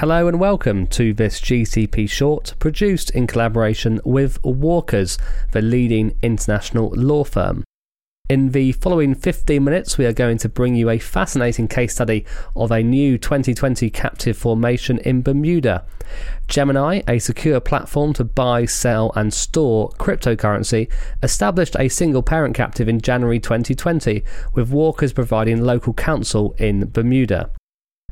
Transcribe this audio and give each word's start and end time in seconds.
Hello 0.00 0.28
and 0.28 0.38
welcome 0.38 0.86
to 0.88 1.14
this 1.14 1.40
GCP 1.40 2.06
short 2.10 2.52
produced 2.58 3.08
in 3.12 3.26
collaboration 3.26 3.98
with 4.04 4.38
Walkers, 4.44 5.16
the 5.52 5.62
leading 5.62 6.18
international 6.20 6.90
law 6.90 7.24
firm. 7.24 7.64
In 8.28 8.50
the 8.50 8.72
following 8.72 9.14
15 9.14 9.64
minutes, 9.64 9.96
we 9.96 10.04
are 10.04 10.12
going 10.12 10.36
to 10.36 10.50
bring 10.50 10.74
you 10.74 10.90
a 10.90 10.98
fascinating 10.98 11.66
case 11.66 11.94
study 11.94 12.26
of 12.54 12.70
a 12.70 12.82
new 12.82 13.16
2020 13.16 13.88
captive 13.88 14.36
formation 14.36 14.98
in 14.98 15.22
Bermuda. 15.22 15.86
Gemini, 16.46 17.00
a 17.08 17.18
secure 17.18 17.58
platform 17.58 18.12
to 18.12 18.24
buy, 18.24 18.66
sell, 18.66 19.12
and 19.16 19.32
store 19.32 19.88
cryptocurrency, 19.92 20.92
established 21.22 21.74
a 21.78 21.88
single 21.88 22.22
parent 22.22 22.54
captive 22.54 22.86
in 22.86 23.00
January 23.00 23.40
2020, 23.40 24.22
with 24.52 24.68
Walkers 24.68 25.14
providing 25.14 25.62
local 25.62 25.94
counsel 25.94 26.54
in 26.58 26.90
Bermuda. 26.90 27.50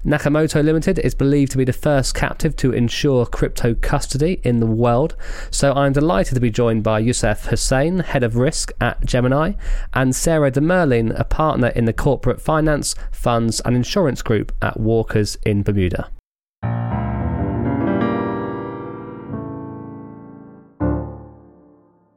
Nakamoto 0.04 0.62
Limited 0.62 0.98
is 0.98 1.14
believed 1.14 1.52
to 1.52 1.56
be 1.56 1.64
the 1.64 1.72
first 1.72 2.14
captive 2.14 2.54
to 2.56 2.72
ensure 2.72 3.24
crypto 3.24 3.74
custody 3.74 4.38
in 4.44 4.60
the 4.60 4.66
world. 4.66 5.16
So 5.50 5.72
I'm 5.72 5.94
delighted 5.94 6.34
to 6.34 6.40
be 6.42 6.50
joined 6.50 6.82
by 6.82 6.98
Youssef 6.98 7.46
Hussein, 7.46 8.00
Head 8.00 8.22
of 8.22 8.36
Risk 8.36 8.70
at 8.82 9.02
Gemini, 9.06 9.54
and 9.94 10.14
Sarah 10.14 10.52
Demerling, 10.52 11.18
a 11.18 11.24
partner 11.24 11.68
in 11.68 11.86
the 11.86 11.94
corporate 11.94 12.42
finance, 12.42 12.94
funds, 13.12 13.60
and 13.60 13.74
insurance 13.74 14.20
group 14.20 14.52
at 14.60 14.78
Walkers 14.78 15.38
in 15.46 15.62
Bermuda. 15.62 16.10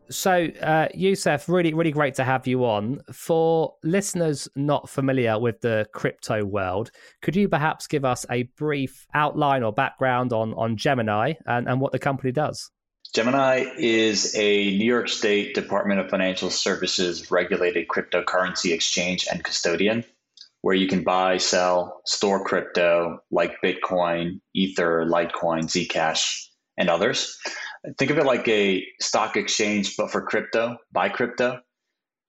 So, 0.09 0.47
uh, 0.61 0.87
Youssef, 0.93 1.49
really, 1.49 1.73
really 1.73 1.91
great 1.91 2.15
to 2.15 2.23
have 2.23 2.47
you 2.47 2.65
on. 2.65 3.01
For 3.11 3.73
listeners 3.83 4.47
not 4.55 4.89
familiar 4.89 5.39
with 5.39 5.61
the 5.61 5.87
crypto 5.93 6.45
world, 6.45 6.91
could 7.21 7.35
you 7.35 7.49
perhaps 7.49 7.87
give 7.87 8.05
us 8.05 8.25
a 8.29 8.43
brief 8.57 9.05
outline 9.13 9.63
or 9.63 9.73
background 9.73 10.33
on, 10.33 10.53
on 10.53 10.77
Gemini 10.77 11.33
and, 11.45 11.67
and 11.67 11.81
what 11.81 11.91
the 11.91 11.99
company 11.99 12.31
does? 12.31 12.71
Gemini 13.13 13.65
is 13.77 14.35
a 14.35 14.77
New 14.77 14.85
York 14.85 15.07
State 15.07 15.55
Department 15.55 15.99
of 15.99 16.09
Financial 16.09 16.49
Services 16.49 17.31
regulated 17.31 17.87
cryptocurrency 17.87 18.73
exchange 18.73 19.27
and 19.31 19.43
custodian 19.43 20.03
where 20.61 20.75
you 20.75 20.87
can 20.87 21.03
buy, 21.03 21.37
sell, 21.37 22.01
store 22.05 22.43
crypto 22.43 23.19
like 23.31 23.55
Bitcoin, 23.63 24.41
Ether, 24.53 25.05
Litecoin, 25.05 25.63
Zcash, 25.63 26.47
and 26.77 26.89
others. 26.89 27.37
Think 27.97 28.11
of 28.11 28.17
it 28.17 28.25
like 28.25 28.47
a 28.47 28.85
stock 28.99 29.37
exchange, 29.37 29.95
but 29.97 30.11
for 30.11 30.21
crypto, 30.21 30.77
buy 30.91 31.09
crypto. 31.09 31.59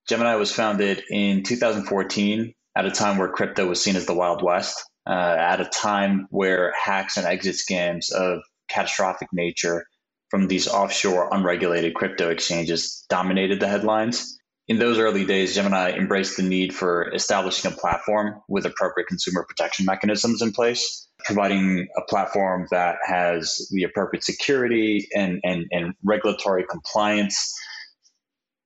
Gemini 0.09 0.37
was 0.37 0.53
founded 0.53 1.03
in 1.11 1.43
2014 1.43 2.55
at 2.77 2.87
a 2.87 2.91
time 2.91 3.19
where 3.19 3.29
crypto 3.29 3.67
was 3.67 3.83
seen 3.83 3.97
as 3.97 4.07
the 4.07 4.15
Wild 4.15 4.43
West, 4.43 4.83
uh, 5.07 5.37
at 5.39 5.61
a 5.61 5.65
time 5.65 6.27
where 6.31 6.73
hacks 6.81 7.17
and 7.17 7.27
exit 7.27 7.57
scams 7.57 8.13
of 8.13 8.41
catastrophic 8.69 9.29
nature 9.33 9.85
from 10.31 10.47
these 10.47 10.69
offshore 10.69 11.29
unregulated 11.33 11.95
crypto 11.95 12.31
exchanges 12.31 13.05
dominated 13.09 13.61
the 13.61 13.69
headlines. 13.69 14.38
In 14.69 14.79
those 14.79 14.99
early 14.99 15.25
days, 15.25 15.55
Gemini 15.55 15.93
embraced 15.93 16.37
the 16.37 16.43
need 16.43 16.75
for 16.75 17.11
establishing 17.15 17.73
a 17.73 17.75
platform 17.75 18.43
with 18.49 18.67
appropriate 18.67 19.07
consumer 19.07 19.45
protection 19.49 19.87
mechanisms 19.87 20.43
in 20.43 20.53
place 20.53 21.09
providing 21.25 21.87
a 21.97 22.03
platform 22.03 22.67
that 22.71 22.97
has 23.05 23.69
the 23.73 23.83
appropriate 23.83 24.25
security 24.25 25.09
and, 25.15 25.41
and, 25.45 25.67
and 25.71 25.95
regulatory 26.05 26.65
compliance. 26.71 27.55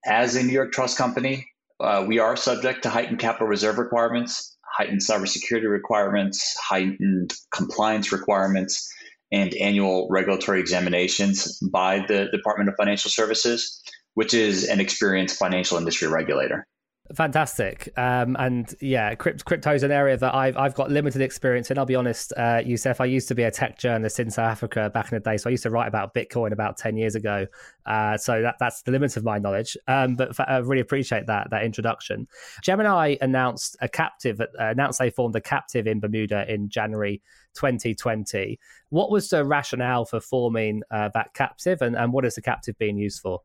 As 0.04 0.36
a 0.36 0.42
New 0.42 0.52
York 0.52 0.72
trust 0.72 0.98
company, 0.98 1.46
uh, 1.80 2.04
we 2.06 2.18
are 2.18 2.36
subject 2.36 2.82
to 2.82 2.90
heightened 2.90 3.18
capital 3.18 3.48
reserve 3.48 3.78
requirements, 3.78 4.56
heightened 4.76 5.00
cybersecurity 5.00 5.70
requirements, 5.70 6.56
heightened 6.58 7.32
compliance 7.52 8.12
requirements, 8.12 8.92
and 9.32 9.54
annual 9.54 10.08
regulatory 10.10 10.60
examinations 10.60 11.58
by 11.72 12.04
the 12.06 12.28
Department 12.32 12.68
of 12.68 12.76
Financial 12.76 13.10
Services, 13.10 13.82
which 14.14 14.34
is 14.34 14.68
an 14.68 14.80
experienced 14.80 15.38
financial 15.38 15.78
industry 15.78 16.08
regulator. 16.08 16.66
Fantastic. 17.14 17.92
Um, 17.98 18.36
and 18.38 18.74
yeah, 18.80 19.14
crypto 19.16 19.74
is 19.74 19.82
an 19.82 19.90
area 19.90 20.16
that 20.16 20.34
I've, 20.34 20.56
I've 20.56 20.74
got 20.74 20.90
limited 20.90 21.20
experience 21.20 21.70
in. 21.70 21.76
I'll 21.76 21.84
be 21.84 21.96
honest, 21.96 22.32
uh, 22.36 22.62
Youssef, 22.64 23.00
I 23.00 23.04
used 23.06 23.28
to 23.28 23.34
be 23.34 23.42
a 23.42 23.50
tech 23.50 23.78
journalist 23.78 24.18
in 24.18 24.30
South 24.30 24.50
Africa 24.50 24.90
back 24.94 25.12
in 25.12 25.16
the 25.16 25.20
day. 25.20 25.36
So 25.36 25.50
I 25.50 25.50
used 25.50 25.64
to 25.64 25.70
write 25.70 25.88
about 25.88 26.14
Bitcoin 26.14 26.52
about 26.52 26.78
10 26.78 26.96
years 26.96 27.14
ago. 27.14 27.46
Uh, 27.84 28.16
so 28.16 28.40
that, 28.40 28.54
that's 28.60 28.82
the 28.82 28.92
limit 28.92 29.16
of 29.16 29.24
my 29.24 29.38
knowledge. 29.38 29.76
Um, 29.88 30.14
but 30.14 30.38
I 30.48 30.58
really 30.58 30.80
appreciate 30.80 31.26
that, 31.26 31.50
that 31.50 31.64
introduction. 31.64 32.28
Gemini 32.62 33.16
announced 33.20 33.76
a 33.80 33.88
captive, 33.88 34.40
uh, 34.40 34.46
announced 34.58 34.98
they 34.98 35.10
formed 35.10 35.36
a 35.36 35.40
captive 35.40 35.86
in 35.86 36.00
Bermuda 36.00 36.50
in 36.50 36.70
January 36.70 37.20
2020. 37.54 38.58
What 38.88 39.10
was 39.10 39.28
the 39.28 39.44
rationale 39.44 40.06
for 40.06 40.20
forming 40.20 40.82
uh, 40.90 41.10
that 41.14 41.34
captive 41.34 41.82
and, 41.82 41.96
and 41.96 42.12
what 42.12 42.24
is 42.24 42.36
the 42.36 42.42
captive 42.42 42.78
being 42.78 42.96
used 42.96 43.20
for? 43.20 43.40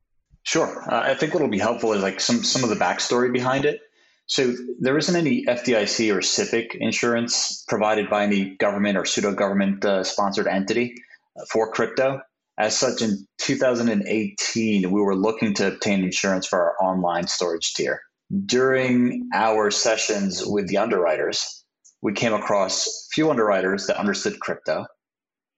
Sure. 0.48 0.82
Uh, 0.90 1.02
I 1.02 1.14
think 1.14 1.34
what'll 1.34 1.50
be 1.50 1.60
helpful 1.60 1.92
is 1.92 2.02
like 2.02 2.22
some 2.22 2.42
some 2.42 2.64
of 2.64 2.70
the 2.70 2.78
backstory 2.78 3.34
behind 3.34 3.66
it. 3.66 3.82
So 4.28 4.56
there 4.80 4.98
isn't 4.98 5.14
any 5.14 5.44
FDIC 5.44 6.10
or 6.16 6.20
SIPC 6.20 6.76
insurance 6.80 7.66
provided 7.68 8.10
by 8.10 8.24
any 8.24 8.56
government 8.56 8.98
or 8.98 9.04
pseudo 9.04 9.34
government 9.34 9.84
uh, 9.84 10.06
sponsored 10.06 10.48
entity 10.48 10.96
uh, 11.38 11.44
for 11.52 11.74
crypto. 11.74 12.22
As 12.58 12.78
such, 12.78 13.02
in 13.02 13.28
2018, 13.40 14.90
we 14.90 15.02
were 15.02 15.18
looking 15.18 15.54
to 15.56 15.68
obtain 15.68 16.06
insurance 16.06 16.48
for 16.48 16.60
our 16.62 16.76
online 16.82 17.28
storage 17.28 17.74
tier. 17.74 18.00
During 18.46 19.30
our 19.34 19.70
sessions 19.70 20.46
with 20.46 20.70
the 20.70 20.78
underwriters, 20.78 21.66
we 22.02 22.14
came 22.14 22.34
across 22.34 23.10
few 23.12 23.30
underwriters 23.30 23.88
that 23.88 23.98
understood 23.98 24.40
crypto 24.40 24.86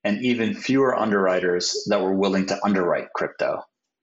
and 0.03 0.25
even 0.25 0.55
fewer 0.55 0.97
underwriters 0.97 1.85
that 1.89 2.01
were 2.01 2.15
willing 2.15 2.47
to 2.47 2.65
underwrite 2.65 3.13
crypto. 3.15 3.61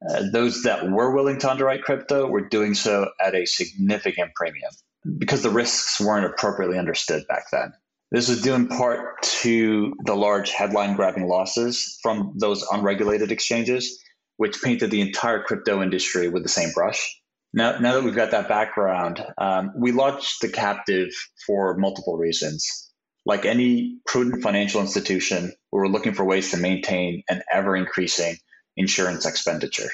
Uh, 0.09 0.25
those 0.33 0.63
that 0.63 0.91
were 0.91 1.15
willing 1.15 1.39
to 1.39 1.51
underwrite 1.51 1.83
crypto 1.83 2.27
were 2.27 2.49
doing 2.49 2.75
so 2.75 3.09
at 3.21 3.35
a 3.35 3.47
significant 3.47 4.35
premium 4.35 4.71
because 5.19 5.43
the 5.43 5.51
risks 5.51 6.01
weren't 6.01 6.27
appropriately 6.27 6.79
understood 6.79 7.27
back 7.29 7.45
then. 7.51 7.73
This 8.11 8.29
was 8.29 8.43
due 8.43 8.55
in 8.55 8.69
part 8.69 9.23
to 9.43 9.95
the 10.05 10.15
large 10.15 10.51
headline 10.51 10.95
grabbing 10.95 11.27
losses 11.27 11.99
from 12.03 12.35
those 12.37 12.63
unregulated 12.71 13.33
exchanges, 13.33 14.03
which 14.37 14.63
painted 14.63 14.91
the 14.91 15.01
entire 15.01 15.43
crypto 15.43 15.83
industry 15.83 16.29
with 16.29 16.43
the 16.43 16.49
same 16.49 16.71
brush. 16.73 17.21
Now, 17.53 17.79
now 17.79 17.95
that 17.95 18.05
we've 18.05 18.15
got 18.15 18.33
that 18.33 18.49
background, 18.49 19.25
um, 19.39 19.73
we 19.77 19.93
launched 19.93 20.41
the 20.41 20.49
captive 20.49 21.09
for 21.47 21.77
multiple 21.79 22.17
reasons. 22.17 22.93
Like 23.25 23.45
any 23.45 23.99
prudent 24.07 24.43
financial 24.43 24.81
institution, 24.81 25.53
we 25.73 25.81
were 25.81 25.89
looking 25.89 26.15
for 26.15 26.25
ways 26.25 26.51
to 26.51 26.59
maintain 26.59 27.23
an 27.29 27.43
ever 27.53 27.75
increasing 27.75 28.37
insurance 28.77 29.27
expenditure. 29.27 29.89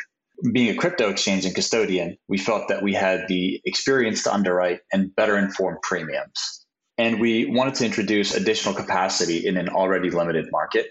Being 0.52 0.70
a 0.70 0.78
crypto 0.78 1.08
exchange 1.08 1.44
and 1.44 1.54
custodian, 1.54 2.16
we 2.28 2.38
felt 2.38 2.68
that 2.68 2.82
we 2.82 2.94
had 2.94 3.28
the 3.28 3.60
experience 3.64 4.24
to 4.24 4.34
underwrite 4.34 4.80
and 4.92 5.14
better 5.14 5.38
inform 5.38 5.78
premiums. 5.82 6.66
And 6.98 7.20
we 7.20 7.46
wanted 7.46 7.74
to 7.76 7.86
introduce 7.86 8.34
additional 8.34 8.74
capacity 8.74 9.46
in 9.46 9.56
an 9.56 9.68
already 9.68 10.10
limited 10.10 10.46
market, 10.50 10.86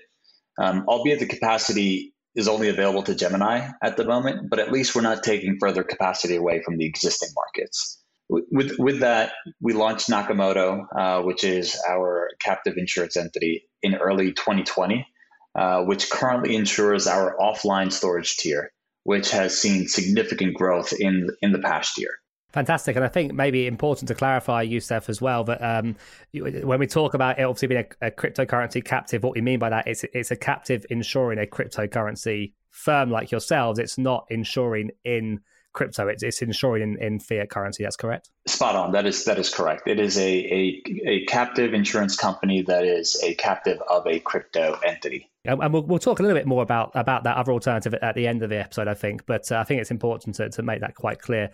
um, 0.58 0.86
albeit 0.88 1.20
the 1.20 1.26
capacity 1.26 2.14
is 2.36 2.48
only 2.48 2.70
available 2.70 3.04
to 3.04 3.16
Gemini 3.16 3.70
at 3.84 3.98
the 3.98 4.06
moment, 4.06 4.50
but 4.50 4.60
at 4.60 4.72
least 4.72 4.96
we're 4.96 5.02
not 5.02 5.22
taking 5.24 5.58
further 5.60 5.84
capacity 5.84 6.36
away 6.36 6.62
from 6.64 6.78
the 6.78 6.86
existing 6.86 7.30
markets. 7.36 8.02
With, 8.30 8.80
with 8.80 9.02
that, 9.02 9.34
we 9.60 9.74
launched 9.74 10.10
Nakamoto, 10.10 10.86
uh, 10.98 11.22
which 11.24 11.44
is 11.44 11.78
our 11.90 12.30
captive 12.40 12.76
insurance 12.78 13.18
entity, 13.18 13.68
in 13.84 13.96
early 13.96 14.32
2020. 14.32 15.06
Uh, 15.54 15.84
which 15.84 16.10
currently 16.10 16.56
insures 16.56 17.08
our 17.08 17.36
offline 17.38 17.92
storage 17.92 18.38
tier, 18.38 18.72
which 19.04 19.32
has 19.32 19.58
seen 19.58 19.86
significant 19.86 20.54
growth 20.54 20.94
in 20.98 21.30
in 21.42 21.52
the 21.52 21.60
past 21.60 21.98
year. 21.98 22.12
Fantastic, 22.54 22.96
and 22.96 23.04
I 23.04 23.10
think 23.10 23.34
maybe 23.34 23.68
important 23.68 24.08
to 24.08 24.16
clarify, 24.16 24.62
Youssef, 24.62 25.10
as 25.10 25.22
well. 25.22 25.44
That 25.44 25.62
um, 25.62 25.98
when 26.34 26.80
we 26.80 26.88
talk 26.88 27.14
about 27.14 27.38
it 27.38 27.44
obviously 27.44 27.68
being 27.68 27.86
a, 28.02 28.08
a, 28.08 28.12
cryptocurrency 28.12 28.84
captive, 28.84 29.24
what 29.24 29.36
we 29.36 29.42
mean 29.42 29.60
by 29.60 29.70
that 29.70 29.90
is 29.90 30.06
it's 30.14 30.32
a 30.32 30.38
captive 30.38 30.86
insuring 30.90 31.38
a 31.38 31.46
cryptocurrency 31.46 32.54
firm 32.70 33.12
like 33.12 33.32
yourselves. 33.32 33.78
It's 33.78 33.98
not 33.98 34.28
insuring 34.30 34.92
in 35.04 35.42
crypto. 35.74 36.08
It's, 36.08 36.24
it's 36.24 36.42
insuring 36.42 36.84
in, 36.84 36.98
in 37.02 37.20
fiat 37.20 37.50
currency. 37.50 37.84
That's 37.84 37.98
correct. 37.98 38.30
Spot 38.48 38.76
on. 38.76 38.92
That 38.94 39.06
is 39.06 39.26
that 39.26 39.38
is 39.38 39.50
correct. 39.50 39.88
It 39.88 40.00
is 40.00 40.18
a, 40.18 40.24
a, 40.24 40.84
a 41.06 41.26
captive 41.26 41.74
insurance 41.74 42.16
company 42.16 42.64
that 42.64 42.84
is 42.86 43.22
a 43.24 43.36
captive 43.36 43.80
of 43.88 44.08
a 44.08 44.20
crypto 44.20 44.80
entity. 44.84 45.32
And 45.44 45.74
we'll, 45.74 45.82
we'll 45.82 45.98
talk 45.98 46.20
a 46.20 46.22
little 46.22 46.38
bit 46.38 46.46
more 46.46 46.62
about, 46.62 46.92
about 46.94 47.24
that 47.24 47.36
other 47.36 47.52
alternative 47.52 47.96
at 47.96 48.14
the 48.14 48.28
end 48.28 48.44
of 48.44 48.52
the 48.52 48.60
episode, 48.60 48.88
I 48.88 48.94
think. 48.94 49.26
But 49.26 49.52
uh, 49.52 49.58
I 49.58 49.64
think 49.64 49.82
it's 49.82 49.90
important 49.90 50.36
to, 50.36 50.50
to 50.50 50.62
make 50.62 50.82
that 50.82 50.94
quite 50.94 51.20
clear. 51.20 51.50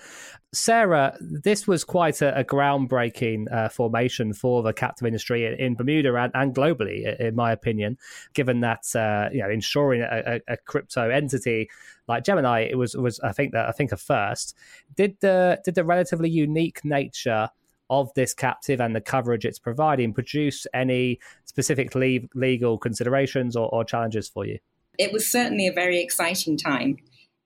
Sarah, 0.51 1.17
this 1.21 1.67
was 1.67 1.85
quite 1.85 2.21
a, 2.21 2.37
a 2.39 2.43
groundbreaking 2.43 3.45
uh, 3.49 3.69
formation 3.69 4.33
for 4.33 4.61
the 4.61 4.73
captive 4.73 5.07
industry 5.07 5.55
in, 5.57 5.75
Bermuda 5.75 6.13
and, 6.15 6.33
and, 6.35 6.53
globally, 6.53 7.17
in 7.17 7.33
my 7.35 7.53
opinion, 7.53 7.97
given 8.33 8.59
that 8.59 8.93
uh, 8.93 9.29
you 9.31 9.41
know 9.41 9.49
insuring 9.49 10.01
a, 10.01 10.41
a, 10.47 10.57
crypto 10.57 11.09
entity 11.09 11.69
like 12.07 12.23
Gemini, 12.23 12.61
it 12.61 12.77
was 12.77 12.95
was 12.95 13.19
I 13.19 13.33
think 13.33 13.51
that 13.53 13.67
I 13.67 13.71
think 13.71 13.91
a 13.91 13.97
first. 13.97 14.55
Did 14.95 15.17
the 15.19 15.59
did 15.63 15.75
the 15.75 15.83
relatively 15.83 16.29
unique 16.29 16.76
nature 16.83 17.49
of 17.89 18.13
this 18.15 18.33
captive 18.33 18.81
and 18.81 18.95
the 18.95 19.01
coverage 19.01 19.45
it's 19.45 19.59
providing 19.59 20.13
produce 20.13 20.67
any 20.73 21.19
specific 21.45 21.95
le- 21.95 22.19
legal 22.35 22.77
considerations 22.77 23.55
or, 23.55 23.69
or 23.69 23.83
challenges 23.83 24.27
for 24.27 24.45
you? 24.45 24.59
It 24.97 25.13
was 25.13 25.29
certainly 25.29 25.67
a 25.67 25.73
very 25.73 26.01
exciting 26.01 26.57
time 26.57 26.97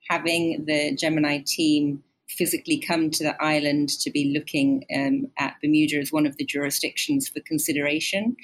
having 0.10 0.66
the 0.66 0.95
Gemini 0.95 1.39
team 1.45 2.04
physically 2.30 2.80
come 2.80 3.10
to 3.12 3.24
the 3.24 3.42
island 3.44 3.89
to 3.89 4.10
be 4.10 4.33
looking 4.33 4.83
um, 4.95 5.28
at 5.38 5.56
Bermuda 5.62 5.98
as 5.98 6.12
one 6.12 6.25
of 6.25 6.38
the 6.38 6.45
jurisdictions 6.45 7.27
for 7.27 7.42
consideration. 7.42 8.36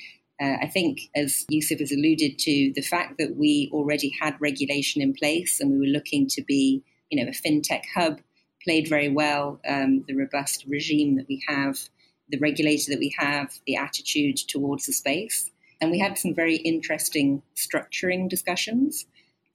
Uh, 0.42 0.56
I 0.62 0.68
think, 0.68 1.00
as 1.16 1.46
Yusuf 1.50 1.80
has 1.80 1.92
alluded 1.92 2.38
to, 2.40 2.72
the 2.76 2.82
fact 2.82 3.18
that 3.18 3.36
we 3.38 3.72
already 3.74 4.12
had 4.22 4.36
regulation 4.40 5.02
in 5.02 5.14
place 5.14 5.60
and 5.60 5.72
we 5.72 5.80
were 5.80 5.86
looking 5.86 6.28
to 6.28 6.44
be, 6.44 6.84
you 7.10 7.24
know, 7.24 7.30
a 7.30 7.34
fintech 7.34 7.84
hub 7.96 8.20
played 8.68 8.90
very 8.90 9.08
well. 9.08 9.62
Um, 9.66 10.04
the 10.08 10.16
robust 10.16 10.66
regime 10.68 11.16
that 11.16 11.28
we 11.30 11.42
have, 11.48 11.80
the 12.28 12.38
regulator 12.40 12.92
that 12.92 13.00
we 13.00 13.16
have, 13.18 13.54
the 13.66 13.78
attitude 13.78 14.36
towards 14.36 14.86
the 14.86 14.94
space. 14.94 15.50
And 15.80 15.90
we 15.90 16.00
had 16.00 16.18
some 16.18 16.36
very 16.36 16.58
interesting 16.58 17.42
structuring 17.56 18.28
discussions. 18.28 19.06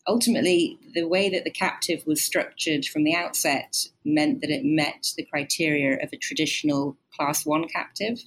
Ultimately, 0.08 0.78
the 0.94 1.06
way 1.06 1.28
that 1.28 1.44
the 1.44 1.50
captive 1.50 2.02
was 2.06 2.22
structured 2.22 2.86
from 2.86 3.04
the 3.04 3.14
outset 3.14 3.76
meant 4.02 4.40
that 4.40 4.50
it 4.50 4.64
met 4.64 5.12
the 5.16 5.26
criteria 5.26 6.02
of 6.02 6.08
a 6.10 6.16
traditional 6.16 6.96
class 7.14 7.44
one 7.44 7.68
captive. 7.68 8.18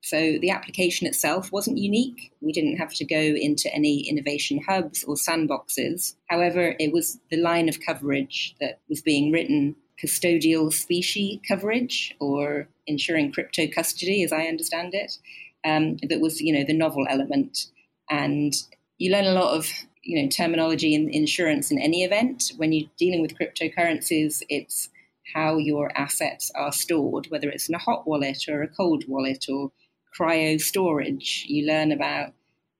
So 0.00 0.38
the 0.40 0.50
application 0.50 1.06
itself 1.06 1.52
wasn't 1.52 1.76
unique. 1.76 2.32
We 2.40 2.52
didn't 2.52 2.78
have 2.78 2.94
to 2.94 3.04
go 3.04 3.20
into 3.20 3.72
any 3.74 4.08
innovation 4.08 4.62
hubs 4.66 5.04
or 5.04 5.16
sandboxes. 5.16 6.14
However, 6.30 6.74
it 6.78 6.92
was 6.94 7.18
the 7.30 7.36
line 7.36 7.68
of 7.68 7.84
coverage 7.84 8.54
that 8.58 8.80
was 8.88 9.02
being 9.02 9.30
written 9.30 9.76
custodial 10.02 10.72
specie 10.72 11.40
coverage 11.46 12.14
or 12.20 12.68
ensuring 12.86 13.32
crypto 13.32 13.66
custody, 13.68 14.22
as 14.22 14.32
I 14.32 14.44
understand 14.44 14.94
it, 14.94 15.18
um, 15.64 15.98
that 16.08 16.20
was, 16.20 16.40
you 16.40 16.52
know, 16.52 16.64
the 16.64 16.72
novel 16.72 17.06
element. 17.08 17.66
And 18.08 18.54
you 18.98 19.12
learn 19.12 19.26
a 19.26 19.32
lot 19.32 19.54
of, 19.54 19.68
you 20.02 20.20
know, 20.20 20.28
terminology 20.28 20.94
in 20.94 21.08
insurance 21.10 21.70
in 21.70 21.78
any 21.78 22.04
event. 22.04 22.52
When 22.56 22.72
you're 22.72 22.90
dealing 22.98 23.22
with 23.22 23.36
cryptocurrencies, 23.38 24.42
it's 24.48 24.88
how 25.34 25.58
your 25.58 25.96
assets 25.96 26.50
are 26.54 26.72
stored, 26.72 27.26
whether 27.28 27.48
it's 27.48 27.68
in 27.68 27.74
a 27.74 27.78
hot 27.78 28.06
wallet 28.06 28.44
or 28.48 28.62
a 28.62 28.68
cold 28.68 29.04
wallet 29.06 29.46
or 29.48 29.70
cryo 30.18 30.60
storage. 30.60 31.44
You 31.48 31.66
learn 31.66 31.92
about 31.92 32.32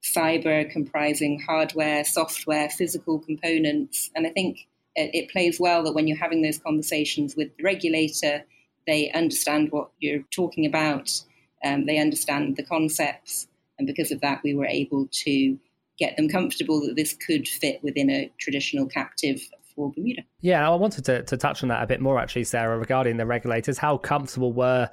cyber 0.02 0.68
comprising 0.68 1.40
hardware, 1.40 2.04
software, 2.04 2.70
physical 2.70 3.18
components. 3.18 4.10
And 4.14 4.26
I 4.26 4.30
think 4.30 4.66
it, 4.96 5.14
it 5.14 5.30
plays 5.30 5.58
well 5.60 5.82
that 5.84 5.94
when 5.94 6.06
you're 6.06 6.16
having 6.16 6.42
those 6.42 6.58
conversations 6.58 7.36
with 7.36 7.56
the 7.56 7.62
regulator, 7.62 8.44
they 8.86 9.10
understand 9.12 9.70
what 9.70 9.90
you're 9.98 10.24
talking 10.30 10.66
about, 10.66 11.22
um, 11.64 11.86
they 11.86 11.98
understand 11.98 12.56
the 12.56 12.62
concepts, 12.62 13.46
and 13.78 13.86
because 13.86 14.10
of 14.10 14.20
that, 14.20 14.40
we 14.42 14.54
were 14.54 14.66
able 14.66 15.08
to 15.10 15.58
get 15.98 16.16
them 16.16 16.28
comfortable 16.28 16.80
that 16.80 16.96
this 16.96 17.14
could 17.14 17.46
fit 17.46 17.82
within 17.82 18.10
a 18.10 18.30
traditional 18.38 18.86
captive 18.86 19.40
for 19.80 19.92
Bermuda. 19.92 20.22
Yeah, 20.40 20.68
I 20.68 20.74
wanted 20.74 21.04
to, 21.06 21.22
to 21.22 21.36
touch 21.36 21.62
on 21.62 21.68
that 21.70 21.82
a 21.82 21.86
bit 21.86 22.00
more 22.00 22.18
actually, 22.18 22.44
Sarah, 22.44 22.78
regarding 22.78 23.16
the 23.16 23.26
regulators. 23.26 23.78
How 23.78 23.96
comfortable 23.96 24.52
were 24.52 24.90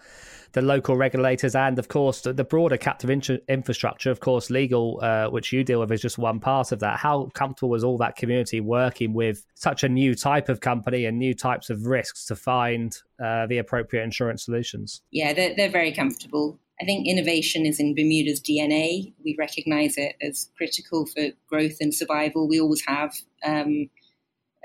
the 0.53 0.61
local 0.61 0.95
regulators 0.95 1.55
and, 1.55 1.77
of 1.77 1.89
course, 1.89 2.21
the, 2.21 2.31
the 2.31 2.45
broader 2.45 2.77
captive 2.77 3.09
in- 3.09 3.41
infrastructure? 3.49 4.09
Of 4.11 4.21
course, 4.21 4.49
legal, 4.49 4.99
uh, 5.01 5.27
which 5.27 5.51
you 5.51 5.63
deal 5.63 5.81
with, 5.81 5.91
is 5.91 6.01
just 6.01 6.17
one 6.17 6.39
part 6.39 6.71
of 6.71 6.79
that. 6.79 6.99
How 6.99 7.25
comfortable 7.33 7.69
was 7.69 7.83
all 7.83 7.97
that 7.97 8.15
community 8.15 8.61
working 8.61 9.13
with 9.13 9.45
such 9.55 9.83
a 9.83 9.89
new 9.89 10.15
type 10.15 10.47
of 10.47 10.61
company 10.61 11.05
and 11.05 11.19
new 11.19 11.33
types 11.33 11.69
of 11.69 11.85
risks 11.85 12.25
to 12.27 12.35
find 12.35 12.97
uh, 13.23 13.47
the 13.47 13.57
appropriate 13.57 14.03
insurance 14.03 14.45
solutions? 14.45 15.01
Yeah, 15.11 15.33
they're, 15.33 15.55
they're 15.55 15.69
very 15.69 15.91
comfortable. 15.91 16.59
I 16.79 16.85
think 16.85 17.07
innovation 17.07 17.65
is 17.65 17.79
in 17.79 17.95
Bermuda's 17.95 18.39
DNA. 18.39 19.13
We 19.23 19.35
recognize 19.37 19.97
it 19.97 20.15
as 20.21 20.51
critical 20.57 21.07
for 21.07 21.29
growth 21.49 21.77
and 21.81 21.93
survival. 21.93 22.47
We 22.47 22.61
always 22.61 22.85
have. 22.85 23.15
Um, 23.43 23.89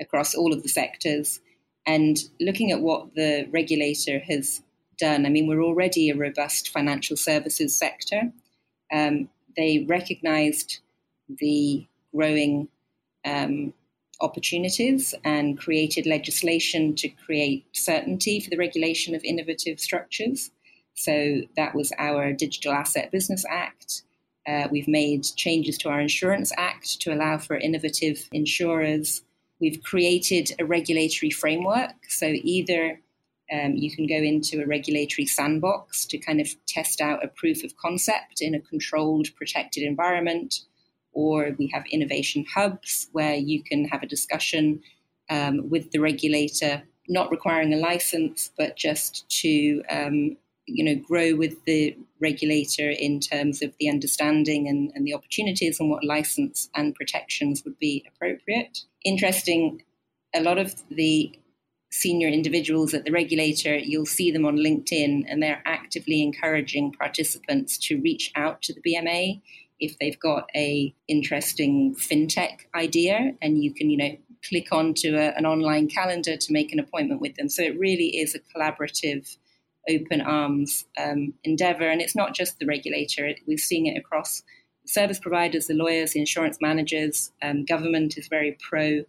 across 0.03 0.35
all 0.35 0.53
of 0.53 0.61
the 0.61 0.69
sectors. 0.69 1.39
And 1.85 2.17
looking 2.39 2.71
at 2.71 2.81
what 2.81 3.15
the 3.15 3.47
regulator 3.51 4.19
has 4.19 4.61
done, 4.99 5.25
I 5.25 5.29
mean, 5.29 5.47
we're 5.47 5.63
already 5.63 6.09
a 6.09 6.15
robust 6.15 6.69
financial 6.69 7.17
services 7.17 7.77
sector. 7.77 8.31
Um, 8.93 9.29
they 9.57 9.85
recognized 9.87 10.79
the 11.27 11.87
growing 12.15 12.67
um, 13.25 13.73
opportunities 14.21 15.13
and 15.23 15.57
created 15.57 16.05
legislation 16.05 16.95
to 16.95 17.09
create 17.09 17.65
certainty 17.73 18.39
for 18.39 18.49
the 18.49 18.57
regulation 18.57 19.15
of 19.15 19.23
innovative 19.23 19.79
structures. 19.79 20.51
So 20.95 21.41
that 21.57 21.73
was 21.75 21.91
our 21.97 22.33
Digital 22.33 22.73
Asset 22.73 23.11
Business 23.11 23.43
Act. 23.49 24.03
Uh, 24.47 24.67
we've 24.69 24.87
made 24.87 25.23
changes 25.35 25.77
to 25.79 25.89
our 25.89 25.99
Insurance 25.99 26.51
Act 26.57 27.01
to 27.01 27.13
allow 27.13 27.37
for 27.37 27.57
innovative 27.57 28.27
insurers 28.31 29.23
We've 29.59 29.81
created 29.83 30.51
a 30.59 30.65
regulatory 30.65 31.29
framework. 31.29 31.93
So 32.09 32.27
either 32.27 32.99
um, 33.51 33.75
you 33.75 33.93
can 33.95 34.07
go 34.07 34.15
into 34.15 34.61
a 34.61 34.65
regulatory 34.65 35.25
sandbox 35.25 36.05
to 36.07 36.17
kind 36.17 36.41
of 36.41 36.49
test 36.65 37.01
out 37.01 37.23
a 37.23 37.27
proof 37.27 37.63
of 37.63 37.75
concept 37.77 38.41
in 38.41 38.55
a 38.55 38.59
controlled, 38.59 39.27
protected 39.35 39.83
environment, 39.83 40.61
or 41.11 41.55
we 41.57 41.69
have 41.73 41.83
innovation 41.91 42.45
hubs 42.53 43.07
where 43.11 43.35
you 43.35 43.63
can 43.63 43.85
have 43.85 44.01
a 44.03 44.07
discussion 44.07 44.81
um, 45.29 45.69
with 45.69 45.91
the 45.91 45.99
regulator, 45.99 46.83
not 47.07 47.31
requiring 47.31 47.73
a 47.73 47.77
license, 47.77 48.51
but 48.57 48.75
just 48.75 49.29
to 49.41 49.83
um, 49.89 50.37
you 50.65 50.83
know 50.83 50.95
grow 50.95 51.35
with 51.35 51.63
the 51.65 51.95
regulator 52.21 52.89
in 52.89 53.19
terms 53.19 53.61
of 53.61 53.73
the 53.79 53.89
understanding 53.89 54.67
and, 54.67 54.91
and 54.95 55.05
the 55.05 55.13
opportunities 55.13 55.79
and 55.79 55.89
what 55.89 56.03
license 56.03 56.69
and 56.75 56.95
protections 56.95 57.63
would 57.65 57.77
be 57.79 58.05
appropriate. 58.07 58.79
Interesting, 59.03 59.83
a 60.33 60.41
lot 60.41 60.57
of 60.57 60.75
the 60.89 61.37
senior 61.91 62.27
individuals 62.27 62.93
at 62.95 63.05
the 63.05 63.11
regulator, 63.11 63.77
you'll 63.77 64.05
see 64.05 64.31
them 64.31 64.45
on 64.45 64.57
LinkedIn, 64.57 65.25
and 65.27 65.43
they're 65.43 65.61
actively 65.65 66.23
encouraging 66.23 66.91
participants 66.91 67.77
to 67.77 68.01
reach 68.01 68.31
out 68.35 68.63
to 68.63 68.73
the 68.73 68.81
BMA 68.81 69.41
if 69.79 69.99
they've 69.99 70.19
got 70.19 70.49
a 70.55 70.93
interesting 71.07 71.95
fintech 71.95 72.61
idea, 72.73 73.33
and 73.41 73.63
you 73.63 73.73
can, 73.73 73.91
you 73.91 73.97
know, 73.97 74.17
click 74.47 74.69
onto 74.71 75.15
a, 75.15 75.33
an 75.37 75.45
online 75.45 75.87
calendar 75.87 76.35
to 76.35 76.53
make 76.53 76.73
an 76.73 76.79
appointment 76.79 77.21
with 77.21 77.35
them. 77.35 77.47
So 77.47 77.61
it 77.61 77.77
really 77.77 78.17
is 78.17 78.33
a 78.33 78.39
collaborative 78.39 79.37
open 79.89 80.21
arms 80.21 80.85
um, 80.97 81.33
endeavor. 81.43 81.89
And 81.89 82.01
it's 82.01 82.15
not 82.15 82.33
just 82.33 82.59
the 82.59 82.65
regulator, 82.65 83.33
we're 83.47 83.57
seeing 83.57 83.87
it 83.87 83.97
across 83.97 84.43
service 84.85 85.19
providers, 85.19 85.67
the 85.67 85.73
lawyers, 85.73 86.13
the 86.13 86.19
insurance 86.19 86.57
managers. 86.61 87.31
Um, 87.41 87.65
government 87.65 88.17
is 88.17 88.27
very 88.27 88.57
pro 88.69 89.03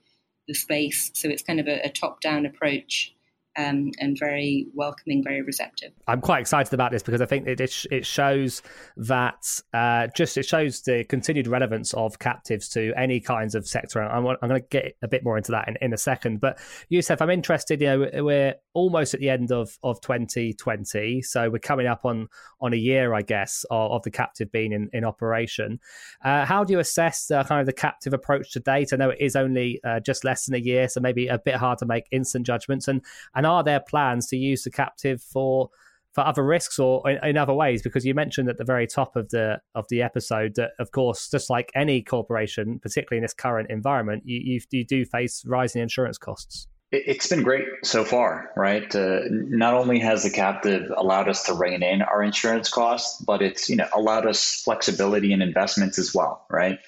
the 0.47 0.55
space. 0.55 1.11
So 1.15 1.29
it's 1.29 1.43
kind 1.43 1.59
of 1.59 1.67
a, 1.67 1.81
a 1.85 1.89
top 1.89 2.21
down 2.21 2.45
approach 2.45 3.14
um, 3.57 3.93
and 4.01 4.19
very 4.19 4.67
welcoming, 4.75 5.23
very 5.23 5.43
receptive. 5.43 5.93
I'm 6.07 6.21
quite 6.21 6.41
excited 6.41 6.75
about 6.75 6.91
this 6.91 7.03
because 7.03 7.21
I 7.21 7.27
think 7.27 7.47
it 7.47 7.61
it 7.61 8.07
shows 8.07 8.63
that 8.97 9.61
uh, 9.73 10.09
just 10.17 10.37
it 10.37 10.45
shows 10.45 10.83
the 10.83 11.05
continued 11.05 11.47
relevance 11.47 11.95
of 11.95 12.19
captives 12.19 12.69
to 12.71 12.93
any 12.97 13.21
kinds 13.21 13.55
of 13.55 13.67
sector. 13.67 14.03
I'm, 14.03 14.27
I'm 14.27 14.49
going 14.49 14.61
to 14.61 14.69
get 14.69 14.97
a 15.03 15.09
bit 15.09 15.25
more 15.25 15.37
into 15.37 15.53
that 15.53 15.69
in, 15.69 15.77
in 15.81 15.93
a 15.93 15.99
second. 15.99 16.41
But 16.41 16.59
Yusuf, 16.89 17.23
I'm 17.23 17.31
interested. 17.31 17.81
You 17.81 17.87
know, 17.87 18.25
we're 18.25 18.55
almost 18.73 19.15
at 19.15 19.21
the 19.21 19.31
end 19.31 19.53
of, 19.53 19.79
of 19.83 20.01
2020, 20.01 21.23
so 21.23 21.51
we're 21.51 21.59
coming 21.59 21.87
up 21.87 22.05
on 22.05 22.29
on 22.61 22.73
a 22.73 22.77
year, 22.77 23.15
I 23.15 23.23
guess, 23.23 23.65
of, 23.71 23.93
of 23.93 24.03
the 24.03 24.11
captive 24.11 24.51
being 24.51 24.73
in, 24.73 24.89
in 24.93 25.05
operation. 25.05 25.79
Uh, 26.25 26.45
how 26.45 26.65
do 26.65 26.73
you 26.73 26.79
assess 26.79 27.31
uh, 27.31 27.45
kind 27.45 27.61
of 27.61 27.67
the 27.67 27.73
captive 27.73 28.15
approach 28.15 28.53
to 28.53 28.61
date? 28.61 28.93
I 28.93 28.97
know 28.97 29.11
it 29.11 29.19
is 29.21 29.37
only 29.37 29.81
uh, 29.85 30.01
just 30.01 30.25
less 30.25 30.47
than 30.47 30.55
a 30.55 30.59
year, 30.59 30.89
so 30.89 31.01
maybe 31.01 31.29
a 31.29 31.39
bit 31.39 31.57
hard 31.57 31.79
to 31.79 31.87
make 31.87 32.05
instant 32.11 32.47
judgments. 32.47 32.89
And 32.89 33.03
and 33.35 33.44
and 33.45 33.53
are 33.53 33.63
there 33.63 33.81
plans 33.81 34.27
to 34.29 34.37
use 34.37 34.63
the 34.63 34.71
captive 34.71 35.23
for 35.23 35.69
for 36.13 36.25
other 36.25 36.45
risks 36.45 36.79
or 36.79 37.09
in, 37.11 37.19
in, 37.25 37.37
other 37.37 37.53
ways? 37.53 37.83
Because 37.83 38.07
you 38.07 38.15
mentioned 38.15 38.49
at 38.49 38.57
the 38.57 38.65
very 38.65 38.87
top 38.87 39.17
of 39.17 39.29
the 39.29 39.61
of 39.75 39.87
the 39.91 40.01
episode 40.01 40.55
that, 40.57 40.71
of 40.79 40.93
course, 40.93 41.29
just 41.31 41.51
like 41.51 41.71
any 41.75 42.03
corporation, 42.03 42.79
particularly 42.79 43.19
in 43.19 43.23
this 43.23 43.35
current 43.35 43.71
environment, 43.71 44.23
you 44.25 44.41
you, 44.43 44.61
you 44.71 44.85
do 44.85 45.05
face 45.05 45.45
rising 45.47 45.83
insurance 45.83 46.17
costs. 46.17 46.67
It's 46.93 47.27
been 47.27 47.43
great 47.43 47.65
so 47.83 48.05
far, 48.05 48.53
right? 48.57 48.95
Uh, 48.95 49.21
not 49.29 49.75
only 49.75 49.99
has 49.99 50.23
the 50.23 50.31
captive 50.31 50.89
allowed 50.97 51.29
us 51.29 51.43
to 51.45 51.53
rein 51.53 51.83
in 51.83 52.03
our 52.03 52.23
insurance 52.23 52.71
costs, 52.71 53.21
but 53.21 53.43
it's 53.43 53.69
you 53.69 53.77
know 53.77 53.89
allowed 53.93 54.27
us 54.27 54.63
flexibility 54.65 55.33
in 55.33 55.43
investments 55.43 55.99
as 55.99 56.15
well, 56.15 56.47
right? 56.49 56.79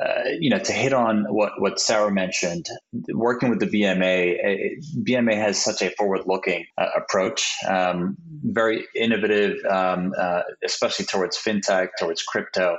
Uh, 0.00 0.28
you 0.38 0.50
know, 0.50 0.58
to 0.58 0.72
hit 0.72 0.92
on 0.92 1.24
what, 1.24 1.52
what 1.58 1.80
Sarah 1.80 2.10
mentioned, 2.10 2.66
working 3.14 3.48
with 3.48 3.60
the 3.60 3.66
BMA, 3.66 4.76
BMA 5.02 5.34
has 5.36 5.62
such 5.62 5.80
a 5.80 5.90
forward-looking 5.90 6.66
uh, 6.76 6.88
approach, 6.96 7.56
um, 7.66 8.16
very 8.42 8.84
innovative, 8.94 9.64
um, 9.64 10.12
uh, 10.18 10.42
especially 10.64 11.06
towards 11.06 11.38
fintech, 11.38 11.88
towards 11.98 12.22
crypto. 12.22 12.76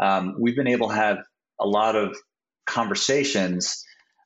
Um, 0.00 0.34
we've 0.40 0.56
been 0.56 0.66
able 0.66 0.88
to 0.88 0.94
have 0.94 1.18
a 1.60 1.66
lot 1.66 1.94
of 1.94 2.16
conversations 2.66 3.84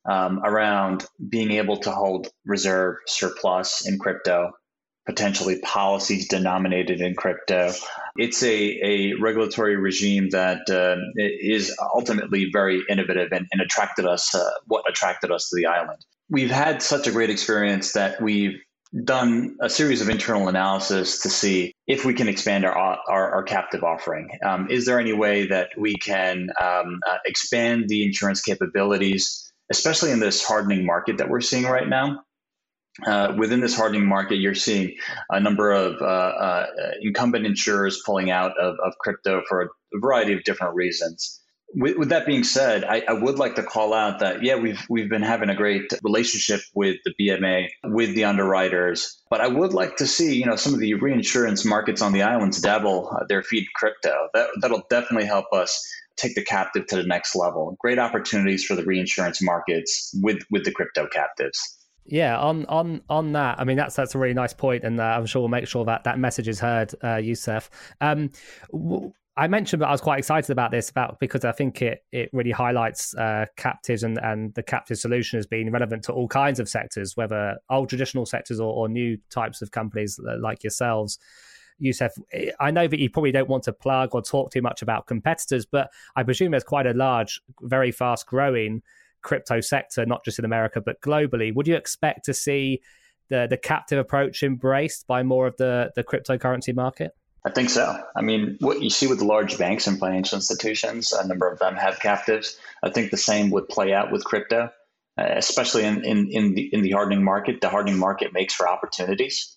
um, 0.09 0.41
around 0.43 1.05
being 1.29 1.51
able 1.53 1.77
to 1.79 1.91
hold 1.91 2.29
reserve 2.47 2.97
surplus 3.07 3.87
in 3.87 3.99
crypto, 3.99 4.53
potentially 5.07 5.59
policies 5.61 6.29
denominated 6.29 7.01
in 7.01 7.15
crypto. 7.15 7.73
It's 8.17 8.43
a, 8.43 8.55
a 8.55 9.15
regulatory 9.15 9.77
regime 9.77 10.31
that 10.31 10.69
uh, 10.71 10.97
is 11.17 11.77
ultimately 11.95 12.51
very 12.53 12.83
innovative 12.89 13.33
and, 13.33 13.47
and 13.53 13.61
attracted 13.61 14.07
us, 14.07 14.35
uh, 14.35 14.51
what 14.67 14.85
attracted 14.89 15.31
us 15.33 15.49
to 15.49 15.57
the 15.57 15.67
island. 15.67 16.05
We've 16.29 16.51
had 16.51 16.83
such 16.83 17.07
a 17.07 17.13
great 17.13 17.31
experience 17.31 17.93
that 17.93 18.21
we've 18.21 18.61
done 19.05 19.57
a 19.61 19.71
series 19.71 20.01
of 20.01 20.09
internal 20.09 20.49
analysis 20.49 21.21
to 21.23 21.31
see 21.31 21.73
if 21.87 22.05
we 22.05 22.13
can 22.13 22.29
expand 22.29 22.65
our 22.65 22.77
our, 23.09 23.31
our 23.33 23.43
captive 23.43 23.85
offering. 23.85 24.31
Um, 24.45 24.69
is 24.69 24.85
there 24.85 24.99
any 24.99 25.13
way 25.13 25.47
that 25.47 25.71
we 25.79 25.95
can 25.95 26.49
um, 26.61 27.01
uh, 27.09 27.19
expand 27.25 27.89
the 27.89 28.05
insurance 28.05 28.41
capabilities, 28.41 29.53
especially 29.71 30.11
in 30.11 30.19
this 30.19 30.45
hardening 30.45 30.85
market 30.85 31.19
that 31.19 31.29
we're 31.29 31.41
seeing 31.41 31.65
right 31.65 31.89
now? 31.89 32.23
Uh, 33.07 33.33
within 33.37 33.61
this 33.61 33.77
hardening 33.77 34.07
market, 34.07 34.37
you're 34.37 34.55
seeing 34.55 34.95
a 35.31 35.41
number 35.41 35.71
of 35.73 36.01
uh, 36.03 36.05
uh, 36.05 36.67
incumbent 37.01 37.47
insurers 37.47 38.03
pulling 38.05 38.31
out 38.31 38.53
of, 38.59 38.77
of 38.85 38.93
crypto 38.99 39.43
for 39.49 39.63
a 39.63 39.99
variety 40.01 40.33
of 40.33 40.43
different 40.45 40.75
reasons. 40.75 41.41
With, 41.73 41.97
with 41.97 42.09
that 42.09 42.27
being 42.27 42.43
said, 42.43 42.83
I, 42.83 43.05
I, 43.07 43.13
would 43.13 43.39
like 43.39 43.55
to 43.55 43.63
call 43.63 43.95
out 43.95 44.19
that 44.19 44.43
yeah, 44.43 44.57
we've 44.57 44.85
we've 44.91 45.09
been 45.09 45.23
having 45.23 45.51
a 45.51 45.55
great 45.55 45.85
relationship 46.03 46.63
with 46.75 46.97
the 47.05 47.15
BMA, 47.15 47.69
with 47.85 48.17
the 48.17 48.25
underwriters, 48.25 49.23
but 49.31 49.41
I 49.41 49.47
would 49.47 49.73
like 49.73 49.97
to 49.99 50.07
see 50.07 50.35
you 50.35 50.47
know 50.47 50.57
some 50.57 50.75
of 50.75 50.81
the 50.81 50.95
reinsurance 50.95 51.65
markets 51.65 52.03
on 52.03 52.13
the 52.13 52.23
islands 52.23 52.61
dabble 52.61 53.09
uh, 53.17 53.25
their 53.29 53.45
feed 53.45 53.69
crypto. 53.77 54.29
That 54.35 54.49
that'll 54.61 54.83
definitely 54.91 55.29
help 55.29 55.47
us 55.53 55.81
take 56.17 56.35
the 56.35 56.45
captive 56.45 56.89
to 56.89 56.97
the 56.97 57.05
next 57.05 57.37
level. 57.37 57.77
Great 57.79 58.01
opportunities 58.01 58.65
for 58.65 58.75
the 58.75 58.85
reinsurance 58.85 59.41
markets 59.41 60.13
with 60.21 60.41
with 60.51 60.65
the 60.65 60.73
crypto 60.73 61.07
captives. 61.07 61.80
Yeah, 62.11 62.39
on 62.39 62.67
on 62.67 63.03
on 63.09 63.33
that, 63.33 63.61
I 63.61 63.65
mean 63.65 63.77
that's 63.77 63.95
that's 63.95 64.17
a 64.17 64.19
really 64.19 64.35
nice 64.35 64.53
point, 64.53 64.83
and 64.83 65.01
uh, 65.01 65.05
I'm 65.05 65.27
sure 65.27 65.41
we'll 65.43 65.49
make 65.49 65.69
sure 65.69 65.85
that 65.85 66.03
that 66.05 66.19
message 66.19 66.49
is 66.49 66.59
heard, 66.59 66.93
uh, 67.05 67.17
Youssef. 67.17 67.71
Um, 68.01 68.33
w- 68.73 69.13
I 69.37 69.47
mentioned 69.47 69.81
that 69.81 69.87
I 69.87 69.93
was 69.93 70.01
quite 70.01 70.19
excited 70.19 70.51
about 70.51 70.73
this 70.73 70.91
about 70.91 71.21
because 71.21 71.45
I 71.45 71.53
think 71.53 71.81
it 71.83 72.05
it 72.11 72.29
really 72.33 72.51
highlights 72.51 73.15
uh, 73.15 73.47
captives 73.57 74.03
and, 74.03 74.19
and 74.19 74.53
the 74.55 74.63
captive 74.63 74.99
solution 74.99 75.39
as 75.39 75.47
being 75.47 75.71
relevant 75.71 76.03
to 76.05 76.13
all 76.13 76.27
kinds 76.27 76.59
of 76.59 76.69
sectors, 76.69 77.17
whether 77.17 77.57
old 77.71 77.89
traditional 77.89 78.27
sectors 78.27 78.59
or, 78.59 78.73
or 78.73 78.89
new 78.89 79.17
types 79.31 79.63
of 79.63 79.71
companies 79.71 80.19
uh, 80.29 80.37
like 80.41 80.65
yourselves. 80.65 81.17
Youssef, 81.79 82.13
I 82.59 82.73
know 82.73 82.89
that 82.89 82.99
you 82.99 83.09
probably 83.09 83.33
don't 83.33 83.49
want 83.49 83.63
to 83.65 83.73
plug 83.73 84.15
or 84.15 84.21
talk 84.21 84.51
too 84.51 84.61
much 84.61 84.83
about 84.83 85.07
competitors, 85.07 85.65
but 85.65 85.91
I 86.17 86.25
presume 86.25 86.51
there's 86.51 86.65
quite 86.65 86.87
a 86.87 86.93
large, 86.93 87.41
very 87.63 87.91
fast 87.91 88.27
growing 88.27 88.83
crypto 89.23 89.61
sector, 89.61 90.07
not 90.07 90.25
just 90.25 90.39
in 90.39 90.45
America, 90.45 90.81
but 90.81 91.01
globally. 91.01 91.55
Would 91.55 91.67
you 91.67 91.77
expect 91.77 92.25
to 92.27 92.35
see 92.35 92.81
the, 93.29 93.47
the 93.49 93.57
captive 93.57 93.99
approach 93.99 94.43
embraced 94.43 95.07
by 95.07 95.23
more 95.23 95.47
of 95.47 95.57
the, 95.57 95.93
the 95.95 96.05
cryptocurrency 96.05 96.75
market? 96.75 97.13
I 97.45 97.51
think 97.51 97.71
so. 97.71 97.99
I 98.15 98.21
mean, 98.21 98.57
what 98.61 98.83
you 98.83 98.91
see 98.91 99.07
with 99.07 99.23
large 99.23 99.57
banks 99.57 99.87
and 99.87 99.99
financial 99.99 100.37
institutions, 100.37 101.13
a 101.13 101.27
number 101.27 101.51
of 101.51 101.59
them 101.59 101.75
have 101.75 101.99
captives. 101.99 102.59
I 102.83 102.91
think 102.91 103.11
the 103.11 103.17
same 103.17 103.51
would 103.51 103.69
play 103.69 103.95
out 103.95 104.13
with 104.13 104.25
crypto, 104.25 104.71
uh, 105.19 105.27
especially 105.37 105.85
in, 105.85 106.05
in, 106.05 106.29
in, 106.31 106.55
the, 106.55 106.69
in 106.71 106.83
the 106.83 106.91
hardening 106.91 107.25
market. 107.25 107.63
The 107.63 107.71
hardening 107.71 107.99
market 107.99 108.35
makes 108.35 108.53
for 108.53 108.69
opportunities. 108.69 109.57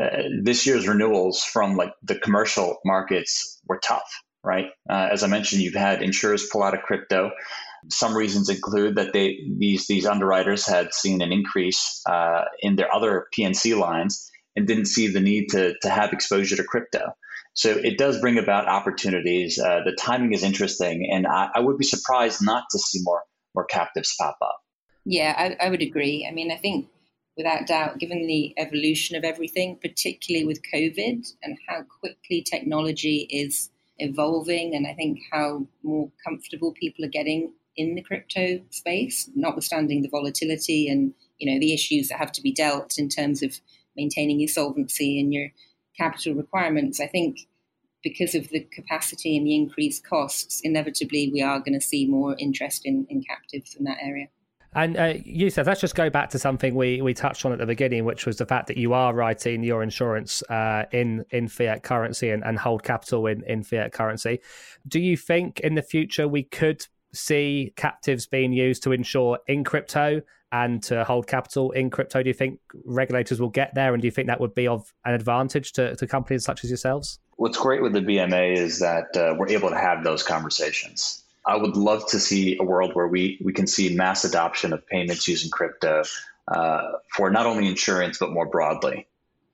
Uh, 0.00 0.22
this 0.42 0.66
year's 0.66 0.86
renewals 0.86 1.42
from 1.42 1.76
like 1.76 1.92
the 2.02 2.16
commercial 2.16 2.78
markets 2.84 3.60
were 3.66 3.80
tough, 3.82 4.22
right? 4.44 4.66
Uh, 4.88 5.08
as 5.10 5.24
I 5.24 5.26
mentioned, 5.26 5.62
you've 5.62 5.74
had 5.74 6.02
insurers 6.02 6.48
pull 6.52 6.62
out 6.62 6.74
of 6.74 6.82
crypto. 6.82 7.32
Some 7.90 8.16
reasons 8.16 8.48
include 8.48 8.96
that 8.96 9.12
they 9.12 9.38
these 9.58 9.86
these 9.86 10.06
underwriters 10.06 10.66
had 10.66 10.92
seen 10.92 11.22
an 11.22 11.32
increase 11.32 12.02
uh, 12.08 12.42
in 12.60 12.76
their 12.76 12.92
other 12.92 13.26
P&C 13.32 13.74
lines 13.74 14.30
and 14.56 14.66
didn't 14.66 14.86
see 14.86 15.08
the 15.08 15.20
need 15.20 15.48
to, 15.50 15.74
to 15.82 15.90
have 15.90 16.12
exposure 16.12 16.56
to 16.56 16.64
crypto. 16.64 17.14
So 17.54 17.70
it 17.70 17.96
does 17.96 18.20
bring 18.20 18.38
about 18.38 18.68
opportunities. 18.68 19.58
Uh, 19.58 19.80
the 19.84 19.96
timing 19.98 20.32
is 20.32 20.42
interesting, 20.42 21.08
and 21.10 21.26
I, 21.26 21.48
I, 21.54 21.60
would 21.60 21.78
be 21.78 21.86
surprised 21.86 22.40
not 22.42 22.64
to 22.70 22.78
see 22.78 23.00
more 23.02 23.22
more 23.54 23.64
captives 23.64 24.14
pop 24.18 24.36
up. 24.42 24.58
Yeah, 25.06 25.34
I, 25.36 25.66
I 25.66 25.70
would 25.70 25.80
agree. 25.80 26.26
I 26.28 26.34
mean, 26.34 26.50
I 26.50 26.56
think 26.56 26.88
without 27.36 27.66
doubt, 27.66 27.98
given 27.98 28.26
the 28.26 28.54
evolution 28.58 29.16
of 29.16 29.24
everything, 29.24 29.78
particularly 29.80 30.44
with 30.44 30.60
COVID 30.72 31.32
and 31.42 31.58
how 31.66 31.82
quickly 32.00 32.42
technology 32.42 33.26
is 33.30 33.70
evolving, 33.98 34.74
and 34.74 34.86
I 34.86 34.92
think 34.92 35.20
how 35.32 35.66
more 35.82 36.10
comfortable 36.24 36.72
people 36.72 37.06
are 37.06 37.08
getting 37.08 37.52
in 37.76 37.94
the 37.94 38.02
crypto 38.02 38.60
space, 38.70 39.28
notwithstanding 39.34 40.02
the 40.02 40.08
volatility 40.08 40.88
and 40.88 41.12
you 41.38 41.52
know 41.52 41.60
the 41.60 41.74
issues 41.74 42.08
that 42.08 42.18
have 42.18 42.32
to 42.32 42.42
be 42.42 42.52
dealt 42.52 42.98
in 42.98 43.08
terms 43.08 43.42
of 43.42 43.60
maintaining 43.96 44.40
your 44.40 44.48
solvency 44.48 45.20
and 45.20 45.32
your 45.32 45.48
capital 45.96 46.34
requirements. 46.34 47.00
I 47.00 47.06
think 47.06 47.40
because 48.02 48.34
of 48.34 48.48
the 48.50 48.60
capacity 48.60 49.36
and 49.36 49.46
the 49.46 49.54
increased 49.54 50.06
costs, 50.06 50.60
inevitably 50.62 51.30
we 51.32 51.42
are 51.42 51.58
going 51.58 51.72
to 51.72 51.80
see 51.80 52.06
more 52.06 52.36
interest 52.38 52.82
in, 52.84 53.06
in 53.10 53.22
captives 53.22 53.74
in 53.74 53.84
that 53.84 53.98
area. 54.00 54.28
And 54.74 54.96
uh, 54.98 55.14
Youssef, 55.24 55.66
let's 55.66 55.80
just 55.80 55.94
go 55.94 56.10
back 56.10 56.28
to 56.30 56.38
something 56.38 56.74
we, 56.74 57.00
we 57.00 57.14
touched 57.14 57.46
on 57.46 57.52
at 57.52 57.58
the 57.58 57.66
beginning, 57.66 58.04
which 58.04 58.26
was 58.26 58.36
the 58.36 58.44
fact 58.44 58.66
that 58.66 58.76
you 58.76 58.92
are 58.92 59.14
writing 59.14 59.62
your 59.62 59.82
insurance 59.82 60.42
uh, 60.50 60.84
in 60.92 61.24
in 61.30 61.48
fiat 61.48 61.82
currency 61.82 62.28
and, 62.28 62.44
and 62.44 62.58
hold 62.58 62.82
capital 62.82 63.26
in, 63.26 63.42
in 63.44 63.62
fiat 63.62 63.92
currency. 63.92 64.40
Do 64.86 65.00
you 65.00 65.16
think 65.16 65.60
in 65.60 65.76
the 65.76 65.82
future 65.82 66.28
we 66.28 66.42
could 66.42 66.86
see 67.16 67.72
captives 67.76 68.26
being 68.26 68.52
used 68.52 68.82
to 68.84 68.92
insure 68.92 69.38
in 69.46 69.64
crypto 69.64 70.22
and 70.52 70.82
to 70.84 71.04
hold 71.04 71.26
capital 71.26 71.72
in 71.72 71.90
crypto? 71.90 72.22
Do 72.22 72.28
you 72.28 72.34
think 72.34 72.60
regulators 72.84 73.40
will 73.40 73.50
get 73.50 73.74
there? 73.74 73.92
And 73.92 74.00
do 74.00 74.06
you 74.06 74.12
think 74.12 74.28
that 74.28 74.40
would 74.40 74.54
be 74.54 74.68
of 74.68 74.92
an 75.04 75.14
advantage 75.14 75.72
to, 75.72 75.96
to 75.96 76.06
companies 76.06 76.44
such 76.44 76.64
as 76.64 76.70
yourselves? 76.70 77.18
What's 77.36 77.58
great 77.58 77.82
with 77.82 77.92
the 77.92 78.00
BMA 78.00 78.56
is 78.56 78.78
that 78.80 79.16
uh, 79.16 79.34
we're 79.36 79.48
able 79.48 79.70
to 79.70 79.78
have 79.78 80.04
those 80.04 80.22
conversations. 80.22 81.22
I 81.44 81.56
would 81.56 81.76
love 81.76 82.06
to 82.08 82.18
see 82.18 82.56
a 82.58 82.64
world 82.64 82.94
where 82.94 83.08
we, 83.08 83.40
we 83.42 83.52
can 83.52 83.66
see 83.66 83.94
mass 83.94 84.24
adoption 84.24 84.72
of 84.72 84.86
payments 84.86 85.28
using 85.28 85.50
crypto 85.50 86.02
uh, 86.48 86.92
for 87.14 87.30
not 87.30 87.46
only 87.46 87.68
insurance, 87.68 88.18
but 88.18 88.30
more 88.30 88.46
broadly 88.46 89.06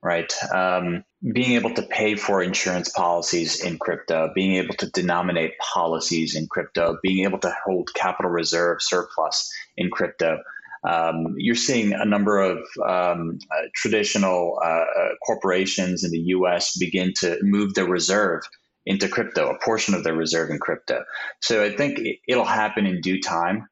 right? 0.03 0.31
Um, 0.53 1.05
being 1.31 1.53
able 1.53 1.73
to 1.73 1.81
pay 1.83 2.15
for 2.15 2.43
insurance 2.43 2.89
policies 2.89 3.63
in 3.63 3.77
crypto, 3.77 4.31
being 4.35 4.55
able 4.55 4.73
to 4.75 4.89
denominate 4.89 5.53
policies 5.59 6.35
in 6.35 6.47
crypto, 6.47 6.97
being 7.01 7.23
able 7.23 7.39
to 7.39 7.55
hold 7.65 7.93
capital 7.93 8.29
reserve 8.29 8.81
surplus 8.81 9.49
in 9.77 9.89
crypto. 9.89 10.39
Um, 10.83 11.35
you're 11.37 11.55
seeing 11.55 11.93
a 11.93 12.03
number 12.03 12.41
of 12.41 12.57
um, 12.85 13.39
uh, 13.49 13.61
traditional 13.73 14.59
uh, 14.61 14.67
uh 14.67 15.09
corporations 15.25 16.03
in 16.03 16.11
the 16.11 16.19
US 16.19 16.77
begin 16.77 17.13
to 17.19 17.37
move 17.41 17.73
their 17.73 17.87
reserve 17.87 18.41
into 18.85 19.07
crypto, 19.07 19.49
a 19.49 19.59
portion 19.63 19.93
of 19.93 20.03
their 20.03 20.13
reserve 20.13 20.49
in 20.49 20.59
crypto. 20.59 21.05
So 21.41 21.63
I 21.63 21.73
think 21.73 22.01
it'll 22.27 22.43
happen 22.43 22.85
in 22.85 22.99
due 22.99 23.21
time 23.21 23.65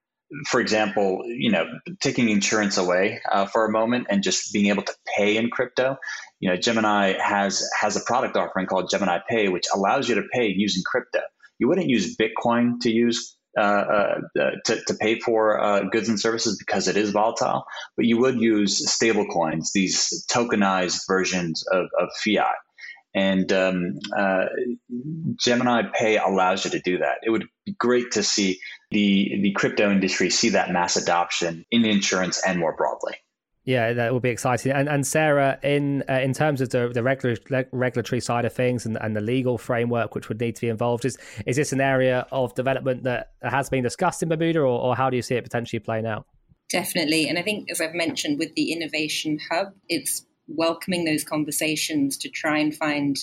for 0.47 0.59
example, 0.59 1.23
you 1.25 1.51
know, 1.51 1.65
taking 1.99 2.29
insurance 2.29 2.77
away 2.77 3.19
uh, 3.31 3.45
for 3.45 3.65
a 3.65 3.71
moment 3.71 4.07
and 4.09 4.23
just 4.23 4.53
being 4.53 4.67
able 4.67 4.83
to 4.83 4.93
pay 5.17 5.37
in 5.37 5.49
crypto. 5.49 5.97
You 6.39 6.49
know, 6.49 6.57
Gemini 6.57 7.13
has 7.19 7.67
has 7.79 7.95
a 7.95 8.01
product 8.01 8.35
offering 8.37 8.65
called 8.65 8.89
Gemini 8.89 9.19
Pay, 9.29 9.49
which 9.49 9.65
allows 9.73 10.07
you 10.09 10.15
to 10.15 10.23
pay 10.33 10.47
using 10.47 10.83
crypto. 10.85 11.19
You 11.59 11.67
wouldn't 11.67 11.89
use 11.89 12.15
Bitcoin 12.15 12.79
to 12.81 12.91
use 12.91 13.35
uh, 13.57 13.61
uh, 13.61 14.15
to, 14.65 14.81
to 14.87 14.93
pay 14.93 15.19
for 15.19 15.61
uh, 15.61 15.81
goods 15.91 16.07
and 16.07 16.17
services 16.17 16.57
because 16.57 16.87
it 16.87 16.95
is 16.95 17.09
volatile, 17.09 17.65
but 17.97 18.05
you 18.05 18.17
would 18.17 18.39
use 18.39 18.89
stable 18.89 19.25
coins, 19.25 19.71
these 19.73 20.25
tokenized 20.31 21.01
versions 21.05 21.61
of, 21.69 21.87
of 21.99 22.07
fiat. 22.23 22.55
And 23.13 23.51
um, 23.51 23.99
uh, 24.17 24.45
Gemini 25.35 25.83
Pay 25.93 26.17
allows 26.17 26.63
you 26.63 26.71
to 26.71 26.79
do 26.79 26.97
that. 26.99 27.17
It 27.23 27.29
would 27.29 27.45
be 27.65 27.73
great 27.77 28.11
to 28.11 28.23
see 28.23 28.59
the 28.91 29.39
the 29.41 29.51
crypto 29.51 29.91
industry 29.91 30.29
see 30.29 30.49
that 30.49 30.71
mass 30.71 30.95
adoption 30.95 31.65
in 31.71 31.85
insurance 31.85 32.41
and 32.45 32.59
more 32.59 32.75
broadly. 32.75 33.13
Yeah, 33.63 33.93
that 33.93 34.11
will 34.11 34.19
be 34.19 34.29
exciting. 34.29 34.71
And 34.71 34.89
and 34.89 35.05
Sarah, 35.05 35.59
in 35.61 36.03
uh, 36.09 36.13
in 36.13 36.33
terms 36.33 36.61
of 36.61 36.69
the 36.69 36.89
the 36.89 37.03
regulatory 37.03 37.65
regulatory 37.71 38.19
side 38.19 38.45
of 38.45 38.53
things 38.53 38.85
and, 38.85 38.97
and 38.99 39.15
the 39.15 39.21
legal 39.21 39.57
framework 39.57 40.15
which 40.15 40.29
would 40.29 40.39
need 40.39 40.55
to 40.55 40.61
be 40.61 40.69
involved, 40.69 41.05
is 41.05 41.17
is 41.45 41.57
this 41.57 41.71
an 41.71 41.81
area 41.81 42.25
of 42.31 42.55
development 42.55 43.03
that 43.03 43.33
has 43.43 43.69
been 43.69 43.83
discussed 43.83 44.23
in 44.23 44.29
Bermuda, 44.29 44.61
or, 44.61 44.65
or 44.65 44.95
how 44.95 45.09
do 45.11 45.15
you 45.15 45.21
see 45.21 45.35
it 45.35 45.43
potentially 45.43 45.79
playing 45.79 46.07
out? 46.07 46.25
Definitely, 46.69 47.27
and 47.27 47.37
I 47.37 47.43
think 47.43 47.69
as 47.69 47.79
I've 47.79 47.93
mentioned 47.93 48.39
with 48.39 48.55
the 48.55 48.71
innovation 48.71 49.37
hub, 49.51 49.73
it's 49.89 50.25
welcoming 50.55 51.05
those 51.05 51.23
conversations 51.23 52.17
to 52.17 52.29
try 52.29 52.57
and 52.57 52.75
find 52.75 53.17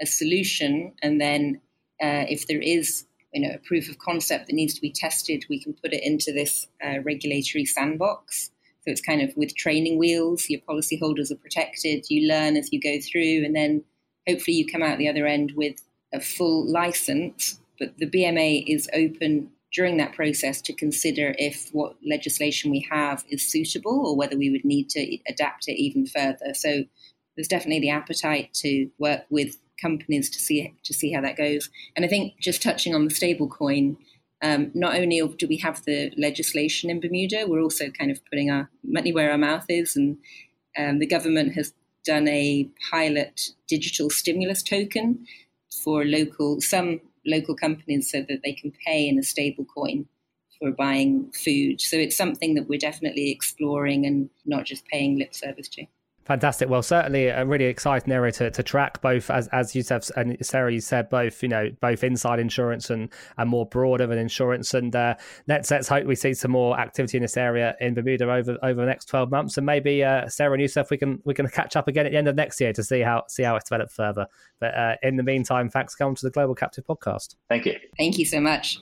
a 0.00 0.06
solution, 0.06 0.92
and 1.02 1.20
then 1.20 1.60
uh, 2.02 2.24
if 2.28 2.46
there 2.46 2.60
is 2.60 3.06
you 3.32 3.42
know 3.42 3.54
a 3.54 3.58
proof 3.58 3.88
of 3.88 3.98
concept 3.98 4.46
that 4.46 4.54
needs 4.54 4.74
to 4.74 4.80
be 4.80 4.92
tested, 4.92 5.44
we 5.48 5.62
can 5.62 5.74
put 5.74 5.92
it 5.92 6.02
into 6.02 6.32
this 6.32 6.66
uh, 6.84 7.00
regulatory 7.02 7.64
sandbox. 7.64 8.50
So 8.82 8.90
it's 8.90 9.02
kind 9.02 9.20
of 9.20 9.36
with 9.36 9.54
training 9.54 9.98
wheels. 9.98 10.48
Your 10.48 10.60
policyholders 10.62 11.30
are 11.30 11.36
protected. 11.36 12.06
You 12.08 12.28
learn 12.28 12.56
as 12.56 12.72
you 12.72 12.80
go 12.80 12.98
through, 13.00 13.44
and 13.44 13.54
then 13.54 13.84
hopefully 14.28 14.56
you 14.56 14.66
come 14.66 14.82
out 14.82 14.98
the 14.98 15.08
other 15.08 15.26
end 15.26 15.52
with 15.54 15.76
a 16.12 16.20
full 16.20 16.70
license. 16.70 17.60
But 17.78 17.96
the 17.98 18.10
BMA 18.10 18.64
is 18.66 18.88
open 18.92 19.50
during 19.72 19.96
that 19.98 20.12
process 20.12 20.60
to 20.62 20.72
consider 20.72 21.34
if 21.38 21.68
what 21.72 21.96
legislation 22.04 22.70
we 22.70 22.86
have 22.90 23.24
is 23.28 23.50
suitable 23.50 24.06
or 24.06 24.16
whether 24.16 24.36
we 24.36 24.50
would 24.50 24.64
need 24.64 24.88
to 24.90 25.18
adapt 25.28 25.68
it 25.68 25.80
even 25.80 26.06
further. 26.06 26.52
So 26.54 26.84
there's 27.36 27.48
definitely 27.48 27.80
the 27.80 27.90
appetite 27.90 28.52
to 28.54 28.90
work 28.98 29.22
with 29.30 29.56
companies 29.80 30.28
to 30.30 30.38
see 30.38 30.74
to 30.84 30.92
see 30.92 31.12
how 31.12 31.20
that 31.22 31.36
goes. 31.36 31.70
And 31.96 32.04
I 32.04 32.08
think 32.08 32.34
just 32.40 32.62
touching 32.62 32.94
on 32.94 33.06
the 33.06 33.14
stablecoin, 33.14 33.96
um, 34.42 34.70
not 34.74 34.94
only 34.96 35.20
do 35.38 35.46
we 35.48 35.56
have 35.58 35.84
the 35.84 36.12
legislation 36.16 36.90
in 36.90 37.00
Bermuda, 37.00 37.46
we're 37.46 37.62
also 37.62 37.90
kind 37.90 38.10
of 38.10 38.24
putting 38.26 38.50
our 38.50 38.68
money 38.84 39.12
where 39.12 39.30
our 39.30 39.38
mouth 39.38 39.66
is, 39.68 39.96
and 39.96 40.18
um, 40.76 40.98
the 40.98 41.06
government 41.06 41.54
has 41.54 41.72
done 42.04 42.28
a 42.28 42.68
pilot 42.90 43.50
digital 43.68 44.10
stimulus 44.10 44.62
token 44.62 45.26
for 45.84 46.04
local 46.04 46.60
some 46.60 47.00
local 47.26 47.54
companies 47.54 48.10
so 48.10 48.22
that 48.28 48.40
they 48.44 48.52
can 48.52 48.72
pay 48.86 49.08
in 49.08 49.18
a 49.18 49.22
stable 49.22 49.64
coin 49.64 50.06
for 50.58 50.70
buying 50.70 51.30
food. 51.32 51.80
So 51.80 51.96
it's 51.96 52.16
something 52.16 52.54
that 52.54 52.68
we're 52.68 52.78
definitely 52.78 53.30
exploring 53.30 54.06
and 54.06 54.30
not 54.44 54.64
just 54.64 54.86
paying 54.86 55.18
lip 55.18 55.34
service 55.34 55.68
to. 55.70 55.86
Fantastic. 56.30 56.68
Well, 56.68 56.84
certainly 56.84 57.26
a 57.26 57.44
really 57.44 57.64
exciting 57.64 58.12
area 58.12 58.30
to, 58.30 58.52
to 58.52 58.62
track, 58.62 59.00
both 59.00 59.30
as 59.30 59.48
as 59.48 59.74
you 59.74 59.82
said 59.82 60.06
and 60.14 60.36
Sarah, 60.46 60.72
you 60.72 60.80
said 60.80 61.10
both 61.10 61.42
you 61.42 61.48
know 61.48 61.70
both 61.80 62.04
inside 62.04 62.38
insurance 62.38 62.88
and 62.88 63.08
and 63.36 63.50
more 63.50 63.66
broader 63.66 64.06
than 64.06 64.16
insurance. 64.16 64.72
And 64.72 64.94
uh, 64.94 65.16
let's 65.48 65.72
let's 65.72 65.88
hope 65.88 66.06
we 66.06 66.14
see 66.14 66.32
some 66.34 66.52
more 66.52 66.78
activity 66.78 67.18
in 67.18 67.22
this 67.22 67.36
area 67.36 67.74
in 67.80 67.94
Bermuda 67.94 68.32
over 68.32 68.56
over 68.62 68.80
the 68.80 68.86
next 68.86 69.06
twelve 69.06 69.32
months, 69.32 69.56
and 69.56 69.66
maybe 69.66 70.04
uh, 70.04 70.28
Sarah 70.28 70.52
and 70.52 70.62
Yusuf, 70.62 70.88
we 70.92 70.98
can 70.98 71.20
we 71.24 71.34
can 71.34 71.48
catch 71.48 71.74
up 71.74 71.88
again 71.88 72.06
at 72.06 72.12
the 72.12 72.18
end 72.18 72.28
of 72.28 72.36
next 72.36 72.60
year 72.60 72.72
to 72.74 72.84
see 72.84 73.00
how 73.00 73.24
see 73.26 73.42
how 73.42 73.56
it's 73.56 73.68
developed 73.68 73.90
further. 73.90 74.28
But 74.60 74.76
uh, 74.76 74.96
in 75.02 75.16
the 75.16 75.24
meantime, 75.24 75.68
thanks 75.68 75.96
for 75.96 76.04
coming 76.04 76.14
to 76.14 76.26
the 76.26 76.30
Global 76.30 76.54
Captive 76.54 76.86
Podcast. 76.86 77.34
Thank 77.48 77.66
you. 77.66 77.74
Thank 77.98 78.18
you 78.18 78.24
so 78.24 78.40
much. 78.40 78.78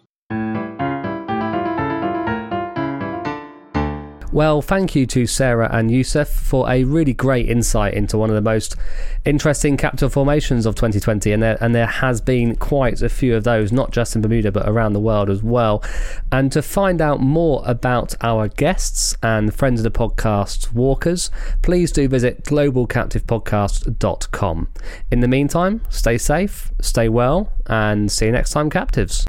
Well, 4.38 4.62
thank 4.62 4.95
you 4.95 5.04
to 5.07 5.26
Sarah 5.26 5.68
and 5.73 5.90
Yusuf 5.90 6.28
for 6.28 6.71
a 6.71 6.85
really 6.85 7.12
great 7.12 7.50
insight 7.50 7.95
into 7.95 8.16
one 8.16 8.30
of 8.30 8.37
the 8.37 8.40
most 8.40 8.76
interesting 9.25 9.76
capital 9.76 10.09
formations 10.09 10.64
of 10.64 10.76
2020, 10.76 11.33
and 11.33 11.42
there 11.42 11.59
and 11.61 11.75
there 11.75 11.88
has 11.88 12.21
been 12.21 12.54
quite 12.54 13.02
a 13.02 13.09
few 13.09 13.35
of 13.35 13.42
those, 13.42 13.73
not 13.73 13.90
just 13.90 14.14
in 14.14 14.23
Bermuda 14.23 14.52
but 14.52 14.68
around 14.68 14.92
the 14.92 15.00
world 15.00 15.28
as 15.28 15.42
well. 15.42 15.83
And 16.30 16.52
to 16.52 16.62
find 16.62 17.00
out 17.00 17.18
more 17.18 17.64
about 17.66 18.14
our 18.21 18.47
guests 18.47 19.16
and 19.25 19.52
friends 19.52 19.80
of 19.80 19.85
the 19.85 19.90
podcast 19.90 20.73
walkers, 20.73 21.33
please 21.62 21.90
do 21.90 22.07
visit 22.07 22.45
globalcaptivepodcast.com. 22.45 24.68
In 25.11 25.18
the 25.18 25.26
meantime, 25.26 25.80
stay 25.88 26.16
safe, 26.16 26.71
stay 26.80 27.09
well, 27.09 27.52
and 27.66 28.12
see 28.12 28.26
you 28.26 28.33
next 28.33 28.50
time, 28.50 28.71
captives. 28.71 29.26